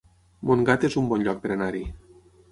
Montgat 0.51 0.85
es 0.87 0.95
un 1.01 1.09
bon 1.11 1.25
lloc 1.27 1.43
per 1.43 1.51
anar-hi 1.57 1.83